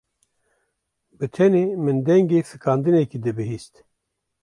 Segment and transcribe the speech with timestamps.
[1.17, 3.73] Bi tenê min dengê fîkandinekê dibihîst.